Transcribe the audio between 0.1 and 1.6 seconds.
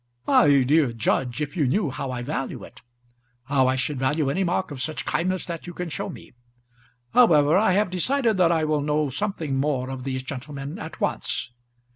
"My dear judge, if